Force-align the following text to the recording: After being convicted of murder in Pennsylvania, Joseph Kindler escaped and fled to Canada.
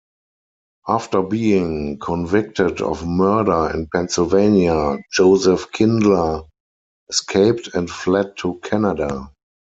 After 0.87 1.21
being 1.21 1.99
convicted 1.99 2.81
of 2.81 3.05
murder 3.07 3.71
in 3.77 3.85
Pennsylvania, 3.87 4.97
Joseph 5.13 5.71
Kindler 5.71 6.41
escaped 7.07 7.75
and 7.75 7.87
fled 7.87 8.35
to 8.37 8.55
Canada. 8.63 9.31